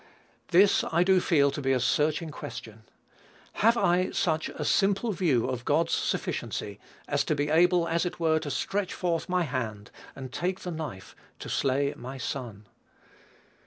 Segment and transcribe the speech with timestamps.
[0.47, 2.85] This I do feel to be a searching question.
[3.61, 8.19] Have I such a simple view of God's sufficiency as to be able as it
[8.19, 12.65] were to "stretch forth my hand and take the knife to slay my son."